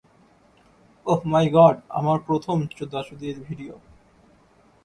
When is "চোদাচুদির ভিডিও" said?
2.77-3.75